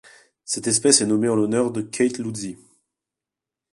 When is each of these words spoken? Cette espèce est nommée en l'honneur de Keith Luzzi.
Cette 0.45 0.65
espèce 0.65 1.01
est 1.01 1.05
nommée 1.05 1.29
en 1.29 1.35
l'honneur 1.35 1.69
de 1.71 1.83
Keith 1.83 2.17
Luzzi. 2.17 2.57